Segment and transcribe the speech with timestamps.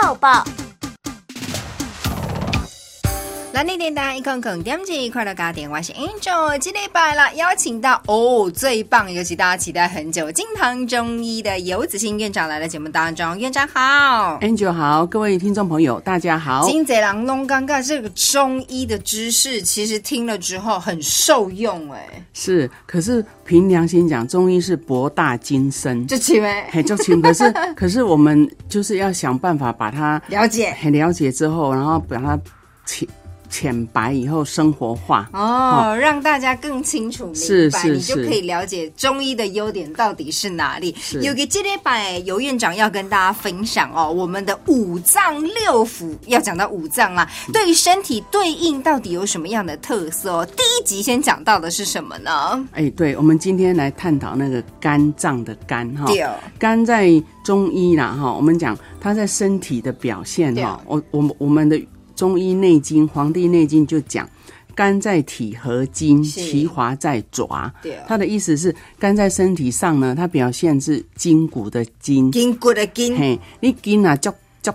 [0.00, 0.67] 抱抱。
[3.50, 14.38] 蓝电电台一空空点击快乐家点，我是 Angel，今天拜了，邀请到哦最棒，尤其大家期待很久，金堂中医的游子欣院长来了节目当中，院长好。
[14.40, 16.68] Angel 好，各位听众朋友，大家好。
[16.68, 27.20] 金贼郎龙刚刚这个中医的知识，其实听了之后很受用哎，是，可是凭良心讲，中医是博大精深，就请问很就轻。
[27.22, 32.38] 可是，可是我们就是要想办法把它了解很了解之后，然后把它
[33.48, 35.28] 浅浅白以后生活化。
[35.32, 40.94] 哦，让大家更清楚明白，是是你就可以了解中医的优点到底是哪里。
[41.22, 50.46] 有个今天版尤院长要跟大家分享哦，我们的五脏六腑要讲到五脏啦，对于身体对应到底有什么样的特色哦？
[50.56, 52.66] 第一集先讲到的是什么呢？
[52.72, 56.06] 哎，对，我们今天来探讨那个肝脏的肝哈。
[56.06, 56.26] 对，
[56.58, 57.10] 肝在
[57.44, 60.80] 中医啦哈，我们讲它在身体的表现对哈。
[60.86, 61.80] 我我们我们的
[62.18, 64.28] 中医内经《黄帝内经》就讲。
[64.74, 67.72] 肝在体和筋，其华在爪。
[67.82, 72.30] 对它的意思是肝在身体上呢，它表现是筋骨的筋。
[72.30, 74.30] 筋骨的筋，嘿，你筋啊，足
[74.62, 74.70] 足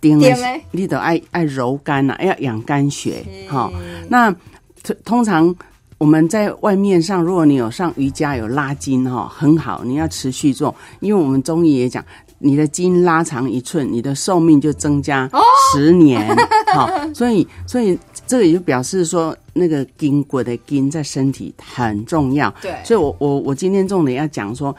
[0.00, 3.22] 顶对的你得爱爱揉肝啊，要养肝血。
[3.46, 3.70] 哈、
[4.08, 4.34] 那
[4.82, 5.54] 通通常
[5.98, 12.02] 我们在外面上，如果你有上瑜伽有拉筋哈，很好，你要持续做，因为我们中医也讲。
[12.42, 15.40] 你的筋拉长一寸，你的寿命就增加哦
[15.72, 16.26] 十年。
[16.74, 22.52] 好、所以所以这个也就表示说，那个筋骨的筋在身体很重要。
[22.60, 24.74] 对所以我我我今天重点要讲说，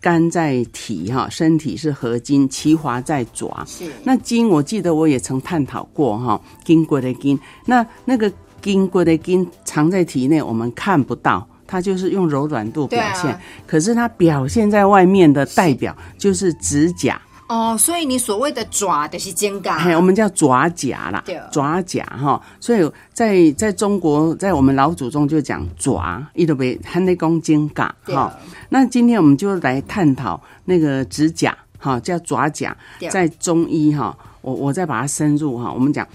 [0.00, 3.64] 肝在体哈，身体是合金，其华在爪。
[3.66, 13.32] 是那筋，我记得我也曾探讨过哈，筋骨的筋，那那个筋骨的筋藏在体内，我们看不到，它就是用柔软度表现。
[13.32, 22.38] 啊可是它表现在外面的代表就是指甲，哦，所以你所谓的爪的是肩胛，嘿，我们叫爪甲啦，爪甲哈。
[22.60, 28.36] 所以在在中国，在我们老祖宗就讲爪，一都被汉内公肩胛哈。
[28.68, 32.76] 那今天我们就来探讨那个指甲，哈，叫爪甲，
[33.10, 36.06] 在中医哈，我我再把它深入哈，我们讲。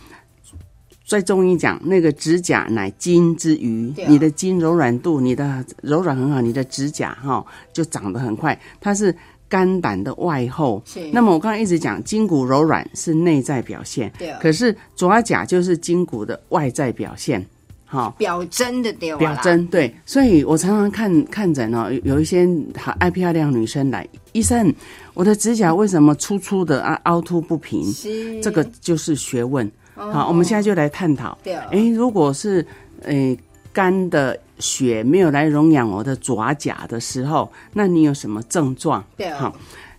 [1.08, 8.60] 在中医讲，那个指甲乃筋之余对，你的筋柔软度，你的柔软很好，你的指甲哈就长得很快。
[8.82, 9.16] 它是
[9.48, 10.84] 肝胆的外后。
[10.86, 17.44] 是，那么我刚才一直讲筋骨柔软是内在表现，对可是爪甲就是筋骨的外在表现，
[17.86, 22.46] 哈、表征的对吧表征对，所以我常常看看诊哦，有有一些
[22.76, 24.74] 好爱漂亮女生来，医生，
[25.14, 27.86] 我的指甲为什么粗粗的啊，凹凸不平？
[27.94, 28.42] 是。
[28.42, 29.72] 这个就是学问。
[29.98, 31.38] 好，我们现在就来探讨。
[31.44, 32.66] 对诶，如果是
[33.02, 33.38] 诶
[33.74, 39.04] 肝的血没有来荣养我的爪甲的时候，那你有什么症状？
[39.18, 39.54] 对好，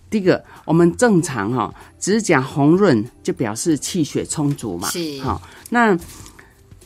[0.09, 4.87] 第一个，我们正常哈、指甲红润就表示气血充足嘛。
[4.89, 5.97] 是好，那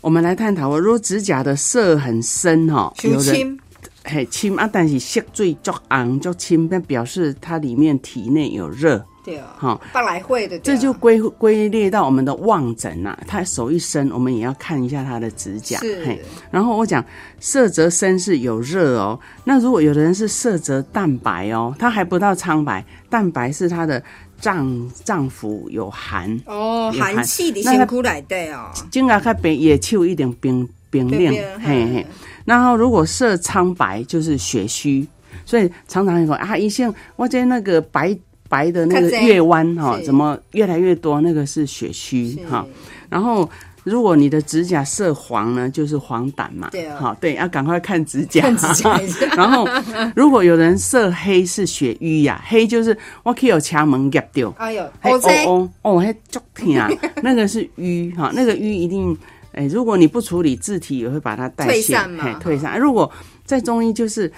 [0.02, 3.60] 我们来探讨哦，如果指甲的色很深哈、有人出清
[4.06, 9.04] 嘿深啊，但是色最足昂足深，那表示它里面体内有热。
[9.24, 15.80] 对好，半来会的，这就归归列到我们的望诊呐、他手一伸，我们也要看一下他的指甲。
[15.80, 16.04] 是。
[16.06, 17.04] 嘿，然后我讲
[17.40, 24.04] 色泽深是有热哦，那如果有的人是色泽淡白哦，他还不到苍白，淡白是他的
[24.40, 27.16] 脏脏腑有寒，哦，寒。
[27.16, 32.08] 寒气的辛苦来对哦，经啊较冰也手一点冰冰冰冷，冰嘿嘿。
[32.44, 35.08] 然后如果色苍白就是血虚，
[35.46, 38.14] 所以常常有说啊，医生，我在那个白
[38.54, 41.20] 白的那个月弯哈，怎么越来越多？
[41.22, 42.64] 那个是血虚哈。
[43.10, 43.50] 然后
[43.84, 46.70] 如果你的指甲色黄呢，就是黄疸嘛。
[46.72, 48.42] 对啊好，对，要赶快看指甲。
[48.42, 49.02] 看指甲
[49.36, 49.68] 然后
[50.16, 54.54] 如果有人色黑是血瘀呀，黑就是我可以有掐门夹掉。
[54.60, 56.88] 哎呦，嘿哦这哦哦，还，足疼啊！
[57.24, 59.18] 那个是瘀哈，那个瘀一定，
[59.54, 62.80] 哎，如果你不处理，字体也会把它代谢，退散嘛嘿，退散。
[62.80, 63.12] 如果
[63.46, 64.32] 在中医就是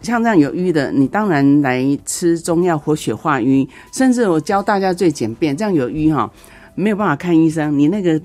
[0.00, 6.30] 像这样有瘀的，你当然来吃中药活血化瘀，甚至我教大家最简便，这样有瘀哈，
[6.74, 8.20] 没有办法看医生，你那个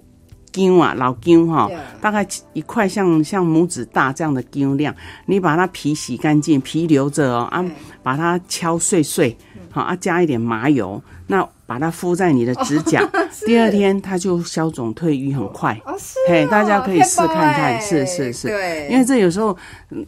[0.51, 7.65] 筋啊，老筋哈对，大概一块像像拇指大这样的筋量，你把它皮洗干净，皮留着哦，啊，
[8.03, 9.35] 把它敲碎碎，
[9.71, 13.01] 好啊，加一点麻油，那把它敷在你的指甲，
[13.45, 15.79] 第二天它就消肿退瘀很快。
[15.85, 18.33] 哦是嘿哦大家可以试看看是哎是。
[18.33, 19.55] 是对，因为这有时候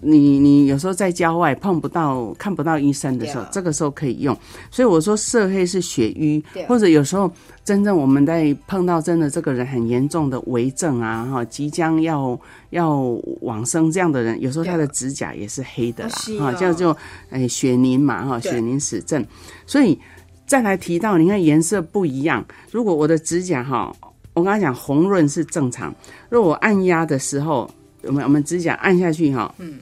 [0.01, 4.37] 你你有时候在郊外碰不到看不到医生的时候这个时候可以用。
[4.69, 7.31] 所以我说色黑是血瘀或者有时候
[7.63, 12.99] 真正我们在碰到真的这个人很严重的危症啊，哈，即将要要
[13.41, 16.09] 往生这样的人，有时候他的指甲也是黑的啦
[16.39, 16.53] 哈，哦。
[16.53, 16.95] 叫做
[17.29, 19.25] 哎血凝嘛，哈，血凝死症。
[19.65, 19.99] 所以
[20.45, 23.95] 再来提到，你看颜色不一样，如果我的指甲哈，
[24.33, 25.93] 我刚才讲红润是正常，
[26.29, 27.69] 如果我按压的时候，
[28.03, 29.79] 我们我们指甲按下去哈，嗯。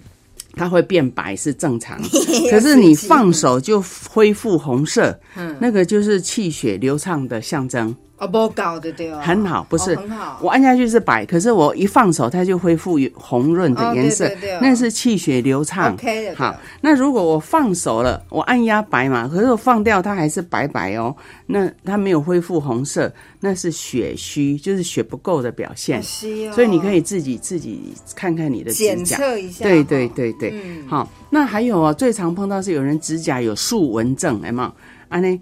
[0.56, 2.00] 它会变白是正常，
[2.52, 7.96] 可是你放手就恢复红色，嗯，那个就是气血流畅的象征。
[8.24, 10.40] 哦，不搞的对哦，很好，不是很好。
[10.42, 14.30] 我按下去是白，可是我一放手，它就恢复红润的颜色，
[14.62, 15.94] 那是气血流畅。
[15.94, 16.36] OK 的。
[16.36, 21.16] 好，那如果我放手了，我按压白嘛，可是我放掉它还是白白哦，
[21.48, 26.02] 那它没有恢复红色，那是血虚，就是血不够的表现。
[26.02, 29.64] 所以你可以自己自己看看你的指甲，检测一下。
[29.64, 30.54] 对对对对，
[30.88, 31.10] 好。
[31.30, 34.72] 那还有啊，最常碰到是有人指甲有竖纹症，哎嘛，
[35.10, 35.42] 安呢？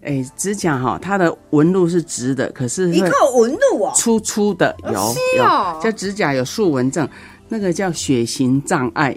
[0.00, 7.06] 哎，指甲哈，它的纹路是直的，可是你看纹路哦，粗粗的有有，叫指甲有竖纹症，
[7.48, 9.16] 那个叫血型障碍，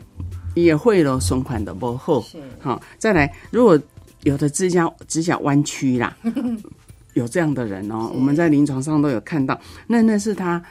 [0.56, 2.25] 也会了损款的不厚。
[2.60, 3.80] 好，再来，如果
[4.24, 6.18] 有的指甲指甲弯曲啦，
[7.13, 10.62] 有这样的人哦，我们在临床上都有看到，那那是他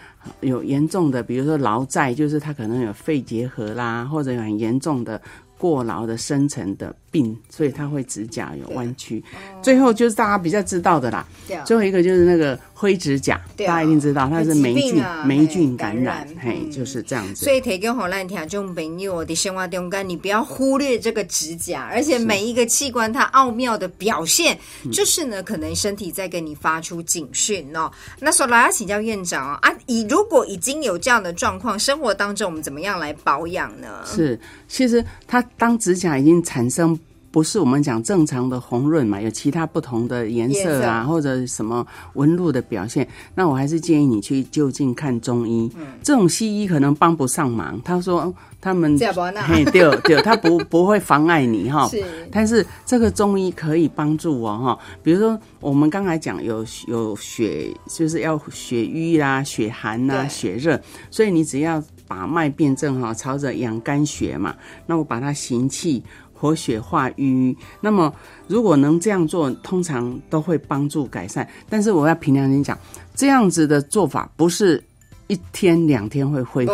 [0.41, 5.21] 有严重的，比如说劳债，就是他可能有肺结核啦，或者有很严重的。
[5.61, 9.23] 过劳的深层的病，所以它会指甲有弯曲。
[9.63, 11.27] 最后就是大家比较知道的啦，
[11.65, 17.45] 最后一个就是那个灰指甲，大家一定知道它是霉菌霉菌感染，嘿，就是这样子。
[17.45, 24.59] 所以提供好烂听众朋友的生活中间，你不要忽略这个指甲，而且每一个器官它奥妙的表现，
[24.91, 27.91] 就是呢，可能身体在跟你发出警讯哦。
[28.19, 34.03] 那说来要请教院长啊，以如果已经有这样的状况，生活当中我们怎么样来保养呢？
[34.07, 35.45] 是，其实它。
[35.57, 36.99] 当指甲已经产生
[37.31, 45.71] 不是我们讲正常的红润嘛，有其他不同的颜色啊，或者什么纹路的表现，那我还是建议你去就近看中医。
[45.77, 47.81] 嗯，这种西医可能帮不上忙。
[47.85, 48.99] 他说他们
[49.47, 51.89] 嘿对对，他不 不会妨碍你哈。
[51.89, 54.79] 是，但是这个中医可以帮助我哈。
[55.03, 60.81] 比如说我们刚才讲有有血，就是要血瘀啦、血寒呐、血热，
[61.11, 61.83] 所以你只要。
[62.11, 64.53] 把脉辨证哈，朝着养肝血嘛，
[64.85, 66.03] 那我把它行气
[66.41, 67.55] 活血化瘀。
[67.81, 68.13] 那么
[68.47, 71.47] 如果能这样做，通常都会帮助改善。
[71.69, 72.79] 但是我要凭良心讲，
[73.15, 74.83] 这样子的做法不是
[75.27, 76.73] 一天两天会恢复，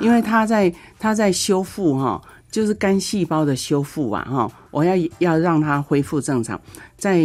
[0.00, 2.20] 因为它在它在修复哈，
[2.50, 6.58] 就是肝细胞的修复啊哈，我要要让它恢复正常，
[6.96, 7.22] 在。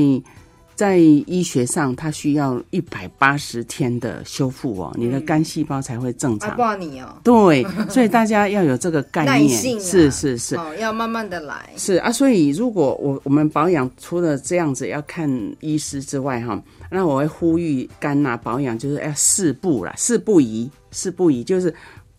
[0.76, 6.56] 在医学上，它需要一百八十天的修复哦，你的肝细胞才会正常。
[6.56, 7.16] 挂你哦。
[7.24, 11.70] 对，所以大家要有这个概念，是是是，要慢慢的来。
[11.78, 15.30] 是啊，所以如果我我们保养除了这样子要看
[15.60, 21.74] 医师之外，哈，那我会呼吁肝呐保养就是要四步啦，四不宜，四不宜就是。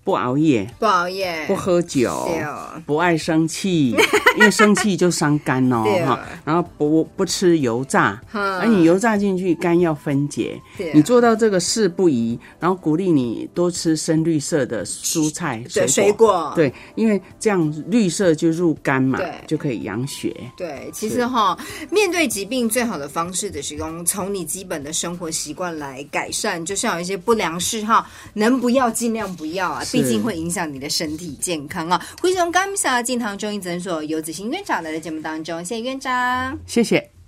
[0.05, 2.29] 不熬夜，不熬夜，不喝酒，
[2.85, 3.97] 不爱生气，
[4.37, 5.83] 因为生气就伤肝哦。
[6.07, 10.61] 哈，然后不不吃油炸，而你油炸进去，肝要分解。
[10.93, 16.53] 你做到这个事不宜，然后鼓励你多吃深绿色的蔬菜水果。
[16.55, 20.37] 对，因为这样绿色就入肝嘛，就可以养血。
[20.55, 21.59] 对，其实哈，
[21.91, 29.83] 面对疾病最好的方式的是用，从你基本的生活习惯来改善，就像有一些不良嗜好，能不要尽量不要啊。
[29.95, 32.05] 毕竟会影响你的身体健康啊！
[32.21, 37.14] 灰熊刚下进堂中医诊所游子欣院长来到节目当中，谢谢院长，谢谢。